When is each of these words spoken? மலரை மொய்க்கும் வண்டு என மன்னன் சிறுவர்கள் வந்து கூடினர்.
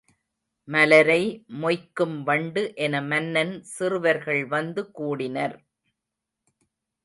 மலரை 0.67 1.19
மொய்க்கும் 1.61 2.15
வண்டு 2.23 2.63
என 2.77 3.01
மன்னன் 3.01 3.53
சிறுவர்கள் 3.73 4.43
வந்து 4.47 4.83
கூடினர். 4.91 5.57